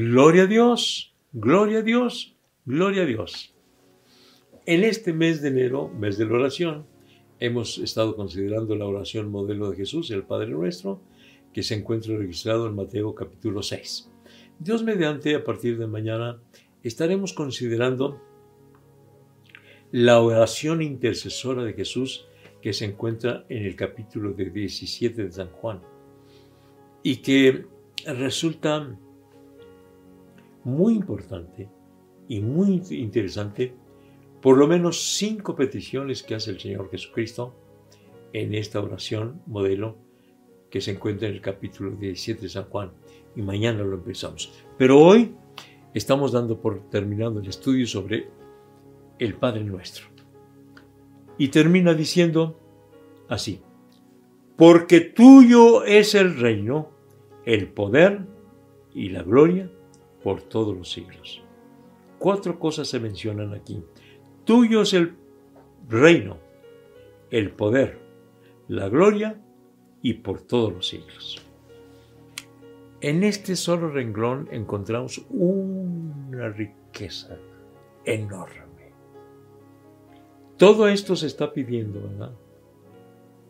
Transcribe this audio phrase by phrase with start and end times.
[0.00, 3.52] Gloria a Dios, gloria a Dios, gloria a Dios.
[4.64, 6.86] En este mes de enero, mes de la oración,
[7.40, 11.00] hemos estado considerando la oración modelo de Jesús, el Padre Nuestro,
[11.52, 14.08] que se encuentra registrado en Mateo capítulo 6.
[14.60, 16.40] Dios mediante, a partir de mañana,
[16.84, 18.22] estaremos considerando
[19.90, 22.28] la oración intercesora de Jesús
[22.62, 25.82] que se encuentra en el capítulo de 17 de San Juan
[27.02, 27.66] y que
[28.06, 28.96] resulta
[30.68, 31.68] muy importante
[32.28, 33.74] y muy interesante,
[34.40, 37.54] por lo menos cinco peticiones que hace el Señor Jesucristo
[38.32, 39.96] en esta oración modelo
[40.70, 42.92] que se encuentra en el capítulo 17 de San Juan
[43.34, 44.52] y mañana lo empezamos.
[44.76, 45.34] Pero hoy
[45.94, 48.28] estamos dando por terminando el estudio sobre
[49.18, 50.06] el Padre Nuestro.
[51.38, 52.58] Y termina diciendo
[53.28, 53.62] así,
[54.56, 56.90] porque tuyo es el reino,
[57.46, 58.26] el poder
[58.92, 59.70] y la gloria
[60.22, 61.42] por todos los siglos.
[62.18, 63.82] Cuatro cosas se mencionan aquí.
[64.44, 65.14] Tuyo es el
[65.88, 66.38] reino,
[67.30, 67.98] el poder,
[68.68, 69.40] la gloria
[70.02, 71.42] y por todos los siglos.
[73.00, 77.36] En este solo renglón encontramos una riqueza
[78.04, 78.92] enorme.
[80.56, 82.32] Todo esto se está pidiendo, ¿verdad?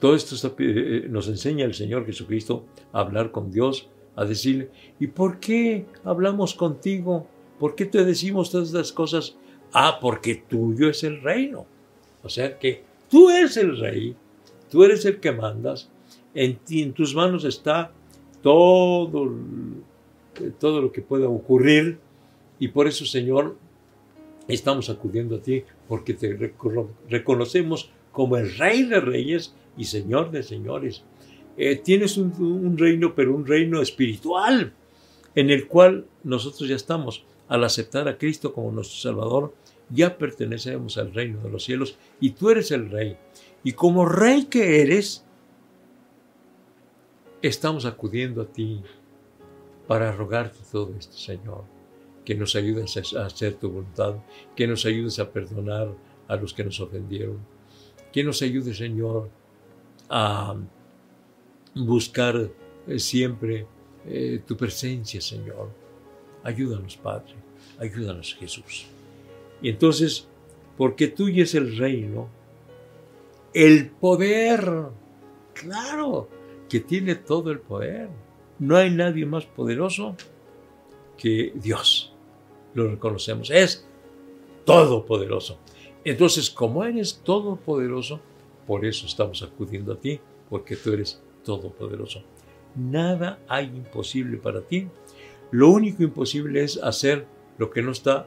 [0.00, 5.06] Todo esto eh, nos enseña el Señor Jesucristo a hablar con Dios, a decirle, ¿y
[5.06, 7.26] por qué hablamos contigo?
[7.60, 9.36] ¿Por qué te decimos todas estas cosas?
[9.72, 11.66] Ah, porque tuyo es el reino.
[12.22, 14.16] O sea que tú eres el rey,
[14.70, 15.90] tú eres el que mandas,
[16.34, 17.92] en, ti, en tus manos está
[18.42, 19.32] todo,
[20.58, 21.98] todo lo que pueda ocurrir
[22.58, 23.56] y por eso, Señor,
[24.48, 26.52] estamos acudiendo a ti porque te
[27.08, 31.04] reconocemos como el Rey de Reyes y Señor de Señores.
[31.56, 34.72] Eh, tienes un, reino, pero un reino espiritual,
[35.34, 37.24] en el cual nosotros ya estamos.
[37.48, 39.54] Al aceptar a Cristo como nuestro Salvador,
[39.90, 43.16] ya pertenecemos al reino de los cielos y tú eres el Rey.
[43.62, 45.24] Y como Rey que eres,
[47.40, 48.82] estamos acudiendo a ti
[49.86, 51.76] para rogarte todo esto, Señor
[52.26, 54.16] que nos ayudes a hacer tu voluntad,
[54.56, 55.88] que nos ayudes a perdonar
[56.26, 57.38] a los que nos ofendieron,
[58.12, 59.30] que nos ayude, Señor,
[60.10, 60.56] a
[61.84, 62.50] buscar
[62.86, 63.66] eh, siempre
[64.06, 65.70] eh, tu presencia, Señor.
[66.42, 67.34] Ayúdanos, Padre,
[67.78, 68.86] ayúdanos, Jesús.
[69.60, 70.28] Y entonces,
[70.76, 72.28] porque tuyo es el reino,
[73.52, 74.88] el poder,
[75.54, 76.28] claro,
[76.68, 78.08] que tiene todo el poder.
[78.58, 80.16] No hay nadie más poderoso
[81.18, 82.14] que Dios
[82.74, 83.50] lo reconocemos.
[83.50, 83.86] Es
[84.64, 85.58] todopoderoso.
[86.04, 88.20] Entonces, como eres todopoderoso,
[88.66, 92.22] por eso estamos acudiendo a ti, porque tú eres todopoderoso.
[92.74, 94.88] Nada hay imposible para ti.
[95.52, 97.26] Lo único imposible es hacer
[97.56, 98.26] lo que no está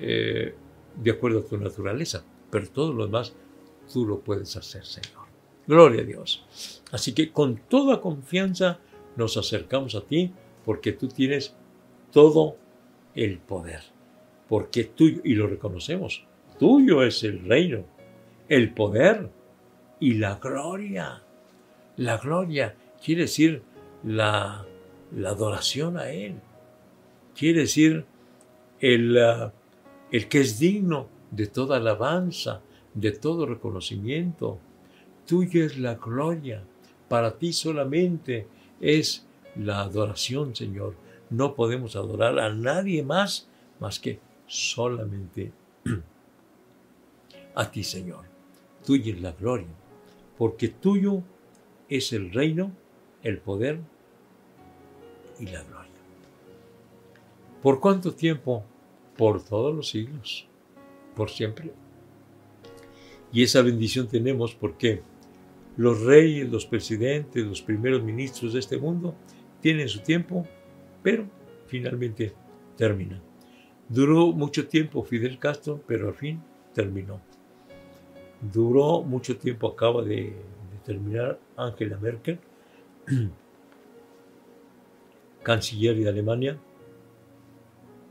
[0.00, 0.54] eh,
[0.96, 3.34] de acuerdo a tu naturaleza, pero todo lo demás
[3.92, 5.26] tú lo puedes hacer, Señor.
[5.66, 6.80] Gloria a Dios.
[6.90, 8.80] Así que con toda confianza
[9.16, 10.32] nos acercamos a ti
[10.64, 11.54] porque tú tienes
[12.10, 12.56] todo
[13.14, 13.82] el poder,
[14.48, 16.24] porque tuyo, y lo reconocemos,
[16.58, 17.84] tuyo es el reino,
[18.48, 19.30] el poder
[20.00, 21.22] y la gloria.
[22.02, 22.74] La gloria
[23.04, 23.62] quiere decir
[24.04, 24.66] la,
[25.24, 26.34] adoración a Él,
[27.36, 28.04] quiere decir
[28.80, 29.50] el, uh,
[30.10, 32.60] el que es digno de toda alabanza,
[32.94, 34.58] de todo reconocimiento.
[35.26, 36.64] Tuyo es la gloria,
[37.08, 38.46] para ti solamente
[38.80, 39.26] es
[39.56, 40.94] la adoración, Señor
[41.32, 43.48] no podemos adorar a nadie más
[43.80, 45.50] más que solamente
[47.54, 48.24] a ti, Señor.
[48.84, 49.74] Tuya es la gloria,
[50.38, 51.22] porque tuyo
[51.96, 52.72] es el reino,
[53.22, 53.80] el poder
[55.38, 55.90] y la gloria.
[57.62, 58.64] ¿Por cuánto tiempo?
[59.16, 60.46] Por todos los siglos,
[61.14, 61.72] por siempre.
[63.32, 65.02] Y esa bendición tenemos porque
[65.76, 69.14] los reyes, los presidentes, los primeros ministros de este mundo
[69.60, 70.46] tienen su tiempo
[71.02, 71.26] pero
[71.66, 72.32] finalmente
[72.76, 73.20] termina.
[73.88, 76.40] Duró mucho tiempo Fidel Castro, pero al fin
[76.72, 77.20] terminó.
[78.40, 80.32] Duró mucho tiempo, acaba de,
[80.82, 82.38] terminar Angela Merkel,
[85.42, 86.58] canciller de Alemania,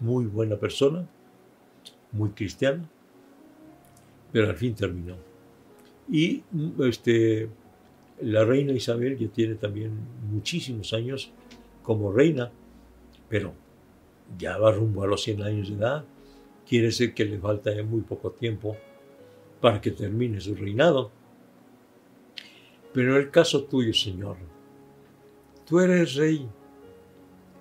[0.00, 1.08] muy buena persona,
[2.12, 2.88] muy cristiana,
[4.32, 5.16] pero al fin terminó.
[6.10, 6.42] Y
[6.80, 7.48] este,
[8.20, 9.92] la reina Isabel ya tiene también
[10.30, 11.32] muchísimos años
[11.82, 12.50] como reina,
[13.28, 13.54] pero
[14.38, 16.04] ya va rumbo a los 100 años de edad,
[16.66, 18.76] quiere decir que le falta muy poco tiempo
[19.60, 21.10] para que termine su reinado.
[22.94, 24.36] Pero el caso tuyo, Señor,
[25.66, 26.48] tú eres rey,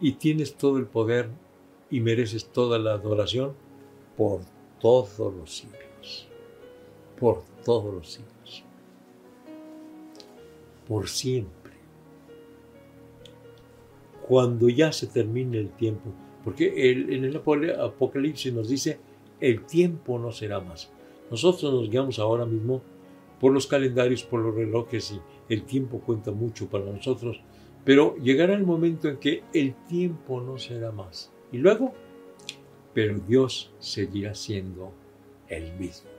[0.00, 1.28] y tienes todo el poder
[1.90, 3.54] y mereces toda la adoración
[4.16, 4.40] por
[4.80, 6.28] todos los siglos.
[7.18, 8.64] Por todos los siglos.
[10.86, 11.72] Por siempre.
[14.26, 16.10] Cuando ya se termine el tiempo,
[16.44, 18.98] porque en el Apocalipsis nos dice,
[19.40, 20.90] el tiempo no será más.
[21.30, 22.82] Nosotros nos guiamos ahora mismo
[23.40, 25.20] por los calendarios, por los relojes y
[25.52, 27.40] el tiempo cuenta mucho para nosotros,
[27.84, 31.32] pero llegará el momento en que el tiempo no será más.
[31.52, 31.92] Y luego,
[32.92, 34.92] pero Dios seguirá siendo
[35.48, 36.10] el mismo.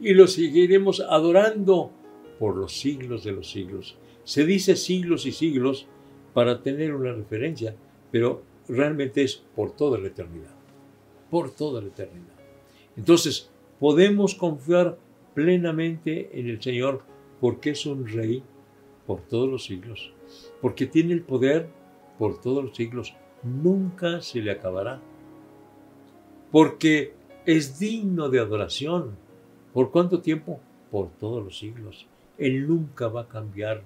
[0.00, 1.90] Y lo seguiremos adorando
[2.38, 3.96] por los siglos de los siglos.
[4.24, 5.86] Se dice siglos y siglos
[6.34, 7.74] para tener una referencia,
[8.12, 10.54] pero realmente es por toda la eternidad.
[11.30, 12.34] Por toda la eternidad.
[12.96, 14.98] Entonces, podemos confiar
[15.38, 17.02] plenamente en el Señor
[17.40, 18.42] porque es un rey
[19.06, 20.12] por todos los siglos,
[20.60, 21.68] porque tiene el poder
[22.18, 23.14] por todos los siglos,
[23.44, 25.00] nunca se le acabará,
[26.50, 27.12] porque
[27.46, 29.12] es digno de adoración.
[29.72, 30.58] ¿Por cuánto tiempo?
[30.90, 32.08] Por todos los siglos.
[32.36, 33.84] Él nunca va a cambiar.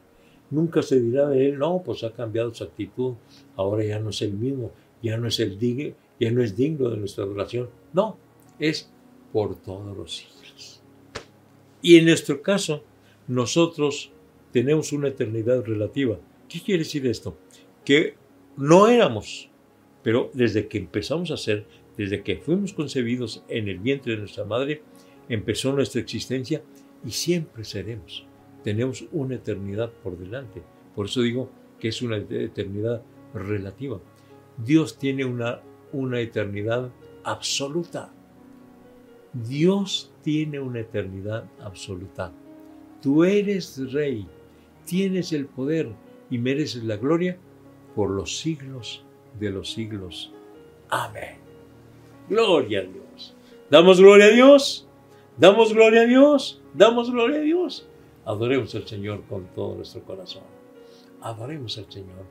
[0.48, 3.12] Nunca se dirá de él, no, pues ha cambiado su actitud,
[3.56, 4.70] ahora ya no es el mismo,
[5.02, 7.68] ya no es el digno, ya no es digno de nuestra adoración.
[7.92, 8.16] No,
[8.58, 8.90] es
[9.34, 10.41] por todos los siglos.
[11.82, 12.84] Y en nuestro caso,
[13.26, 14.12] nosotros
[14.52, 16.18] tenemos una eternidad relativa.
[16.48, 17.36] ¿Qué quiere decir esto?
[17.84, 18.14] Que
[18.56, 19.50] no éramos,
[20.02, 24.44] pero desde que empezamos a ser, desde que fuimos concebidos en el vientre de nuestra
[24.44, 24.82] madre,
[25.28, 26.62] empezó nuestra existencia
[27.04, 28.24] y siempre seremos.
[28.62, 30.62] Tenemos una eternidad por delante.
[30.94, 31.50] Por eso digo
[31.80, 33.02] que es una eternidad
[33.34, 34.00] relativa.
[34.56, 35.62] Dios tiene una,
[35.92, 36.92] una eternidad
[37.24, 38.12] absoluta.
[39.32, 42.32] Dios tiene una eternidad absoluta.
[43.00, 44.26] Tú eres rey,
[44.84, 45.92] tienes el poder
[46.30, 47.36] y mereces la gloria
[47.94, 49.04] por los siglos
[49.38, 50.32] de los siglos.
[50.88, 51.36] Amén.
[52.28, 53.34] Gloria a Dios.
[53.70, 54.86] Damos gloria a Dios.
[55.36, 56.60] Damos gloria a Dios.
[56.74, 57.88] Damos gloria a Dios.
[58.24, 60.44] Adoremos al Señor con todo nuestro corazón.
[61.20, 62.24] Adoremos al Señor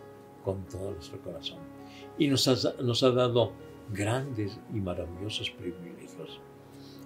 [0.44, 1.60] con todo nuestro corazón.
[2.18, 3.52] Y nos ha, nos ha dado
[3.92, 6.40] grandes y maravillosos privilegios.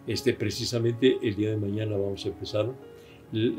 [0.07, 2.71] Este, precisamente el día de mañana vamos a empezar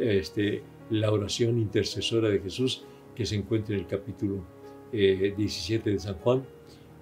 [0.01, 2.85] este, la oración intercesora de Jesús
[3.15, 4.45] que se encuentra en el capítulo
[4.93, 6.45] 17 eh, de San Juan.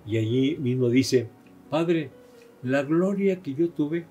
[0.07, 1.29] Y allí mismo dice,
[1.69, 2.11] Padre,
[2.63, 4.07] la gloria que yo tuve,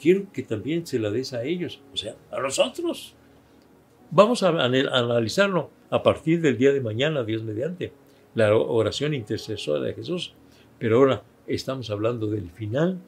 [0.00, 3.14] quiero que también se la des a ellos, o sea, a nosotros.
[4.10, 7.92] Vamos a analizarlo a partir del día de mañana, Dios mediante,
[8.34, 10.34] la oración intercesora de Jesús.
[10.78, 12.98] Pero ahora estamos hablando del final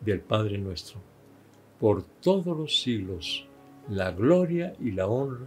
[0.00, 1.00] del Padre nuestro.
[1.78, 3.46] Por todos los siglos
[3.88, 5.46] la gloria y la honra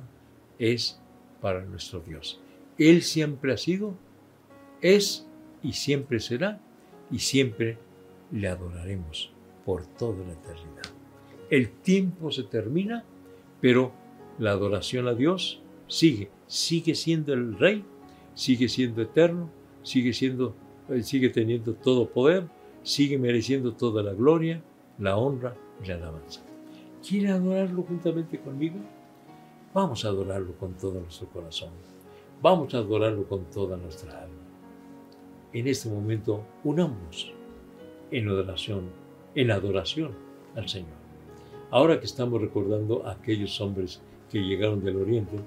[0.58, 1.00] es
[1.42, 2.40] para nuestro Dios.
[2.78, 3.94] Él siempre ha sido,
[4.82, 5.28] es
[5.62, 6.62] y siempre será,
[7.12, 7.78] y siempre
[8.32, 9.32] le adoraremos
[9.66, 10.84] por toda la eternidad.
[11.50, 13.04] El tiempo se termina,
[13.60, 13.92] pero
[14.38, 17.84] la adoración a Dios sigue, sigue siendo el Rey,
[18.36, 19.50] sigue siendo eterno,
[19.84, 20.56] sigue siendo,
[20.90, 22.48] eh, sigue teniendo todo poder,
[22.90, 24.64] sigue mereciendo toda la gloria,
[24.98, 26.42] la honra y la alabanza.
[27.08, 28.78] ¿Quiere adorarlo juntamente conmigo?
[29.76, 31.70] Vamos a adorarlo con todo nuestro corazón.
[32.42, 34.42] Vamos a adorarlo con toda nuestra alma.
[35.54, 37.32] En este momento, unamos
[38.10, 38.90] en adoración,
[39.36, 40.14] en adoración
[40.56, 40.98] al Señor.
[41.70, 45.38] Ahora que estamos recordando a aquellos hombres que llegaron del Oriente,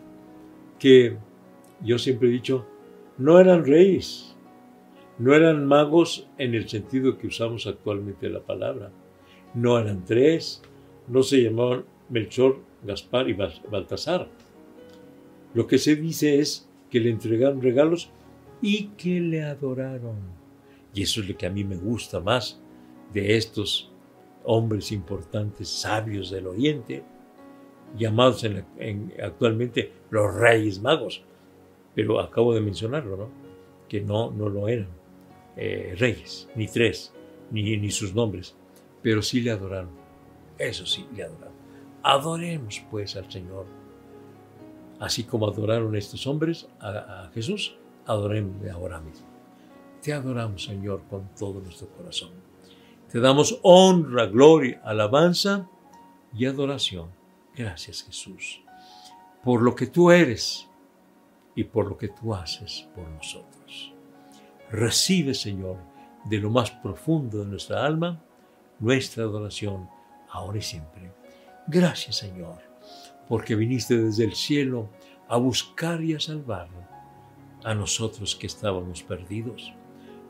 [0.78, 1.16] que
[1.80, 2.64] yo siempre he dicho,
[3.18, 4.31] no eran reyes,
[5.22, 8.90] no eran magos en el sentido que usamos actualmente la palabra,
[9.54, 10.60] no eran tres,
[11.06, 14.26] no se llamaban Melchor, Gaspar y Baltasar.
[15.54, 18.10] Lo que se dice es que le entregaron regalos
[18.60, 20.16] y que le adoraron.
[20.92, 22.60] Y eso es lo que a mí me gusta más
[23.14, 23.92] de estos
[24.42, 27.04] hombres importantes, sabios del Oriente,
[27.96, 28.44] llamados
[29.22, 31.22] actualmente los reyes magos.
[31.94, 33.30] Pero acabo de mencionarlo, ¿no?
[33.88, 35.01] Que no, no lo eran
[35.56, 37.12] eh, reyes, ni tres,
[37.50, 38.54] ni, ni sus nombres,
[39.02, 39.90] pero sí le adoraron.
[40.58, 41.54] Eso sí, le adoraron.
[42.02, 43.66] Adoremos pues al Señor.
[45.00, 49.26] Así como adoraron estos hombres a, Jesús, adoremosle ahora mismo.
[50.00, 52.30] Te adoramos, Señor, con todo nuestro corazón.
[53.10, 55.68] Te damos honra, gloria, alabanza
[56.34, 57.10] y adoración.
[57.54, 58.62] Gracias, Jesús,
[59.44, 60.68] por lo que tú eres
[61.54, 63.61] y por lo que tú haces por nosotros.
[64.72, 65.76] Recibe, Señor,
[66.24, 68.24] de lo más profundo de nuestra alma,
[68.80, 69.86] nuestra adoración
[70.30, 71.12] ahora y siempre.
[71.66, 72.58] Gracias Señor,
[73.28, 74.88] porque viniste desde el cielo
[75.28, 76.68] a buscar y a salvar
[77.62, 79.74] a nosotros que estábamos perdidos.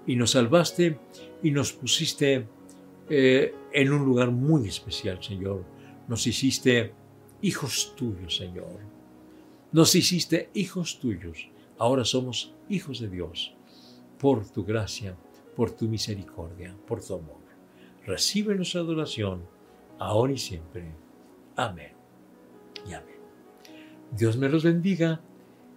[0.09, 0.99] Y nos salvaste
[1.41, 2.49] y nos pusiste
[3.09, 5.65] eh, en un lugar muy especial, Señor.
[6.09, 6.93] Nos hiciste
[7.43, 8.81] hijos tuyos, Señor.
[9.71, 11.49] Nos hiciste hijos tuyos.
[11.79, 13.55] Ahora somos hijos de Dios.
[14.23, 15.17] Por tu gracia,
[15.57, 17.43] por tu misericordia, por tu amor.
[18.07, 19.45] Recibe nuestra adoración,
[19.99, 20.95] ahora y siempre.
[21.57, 21.91] Amén.
[22.88, 23.17] Y amén.
[24.12, 25.21] Dios me los bendiga.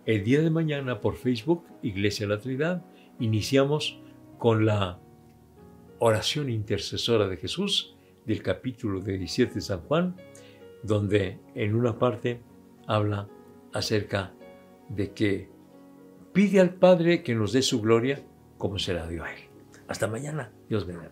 [0.06, 2.86] El día de mañana por Facebook, Iglesia de la Trinidad,
[3.20, 4.00] iniciamos
[4.38, 5.00] con la
[5.98, 7.96] oración intercesora de Jesús
[8.28, 10.18] del capítulo 17 de San Juan,
[10.84, 12.44] donde en una parte
[12.86, 13.28] habla
[13.74, 14.36] acerca
[14.88, 15.50] de que
[16.32, 18.24] pide al Padre que nos dé su gloria
[18.58, 19.40] como se la dio a Él.
[19.88, 20.52] Hasta mañana.
[20.68, 21.12] Dios bendiga.